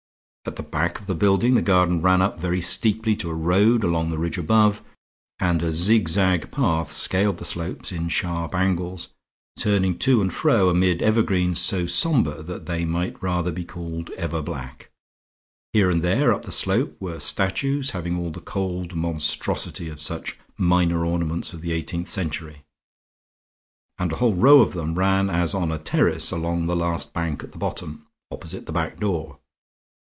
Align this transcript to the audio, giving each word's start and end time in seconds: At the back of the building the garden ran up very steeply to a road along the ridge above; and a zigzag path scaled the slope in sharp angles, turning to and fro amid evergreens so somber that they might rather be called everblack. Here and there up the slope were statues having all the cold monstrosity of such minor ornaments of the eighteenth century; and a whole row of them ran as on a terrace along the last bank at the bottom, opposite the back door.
At 0.43 0.55
the 0.55 0.63
back 0.63 0.99
of 0.99 1.05
the 1.05 1.13
building 1.13 1.53
the 1.53 1.61
garden 1.61 2.01
ran 2.01 2.19
up 2.19 2.39
very 2.39 2.61
steeply 2.61 3.15
to 3.17 3.29
a 3.29 3.33
road 3.33 3.83
along 3.83 4.09
the 4.09 4.17
ridge 4.17 4.39
above; 4.39 4.81
and 5.37 5.61
a 5.61 5.71
zigzag 5.71 6.49
path 6.49 6.89
scaled 6.89 7.37
the 7.37 7.45
slope 7.45 7.91
in 7.93 8.09
sharp 8.09 8.55
angles, 8.55 9.09
turning 9.59 9.99
to 9.99 10.19
and 10.19 10.33
fro 10.33 10.67
amid 10.69 11.03
evergreens 11.03 11.59
so 11.59 11.85
somber 11.85 12.41
that 12.41 12.65
they 12.65 12.85
might 12.85 13.21
rather 13.21 13.51
be 13.51 13.63
called 13.63 14.09
everblack. 14.17 14.89
Here 15.73 15.91
and 15.91 16.01
there 16.01 16.33
up 16.33 16.41
the 16.45 16.51
slope 16.51 16.97
were 16.99 17.19
statues 17.19 17.91
having 17.91 18.17
all 18.17 18.31
the 18.31 18.41
cold 18.41 18.95
monstrosity 18.95 19.89
of 19.89 20.01
such 20.01 20.39
minor 20.57 21.05
ornaments 21.05 21.53
of 21.53 21.61
the 21.61 21.71
eighteenth 21.71 22.09
century; 22.09 22.63
and 23.99 24.11
a 24.11 24.15
whole 24.15 24.33
row 24.35 24.61
of 24.61 24.73
them 24.73 24.95
ran 24.95 25.29
as 25.29 25.53
on 25.53 25.71
a 25.71 25.77
terrace 25.77 26.31
along 26.31 26.65
the 26.65 26.75
last 26.75 27.13
bank 27.13 27.43
at 27.43 27.51
the 27.51 27.59
bottom, 27.59 28.07
opposite 28.31 28.65
the 28.65 28.71
back 28.71 28.99
door. 28.99 29.37